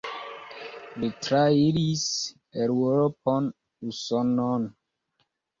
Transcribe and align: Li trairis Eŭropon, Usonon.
Li 1.01 1.09
trairis 1.27 2.07
Eŭropon, 2.65 3.53
Usonon. 3.93 4.69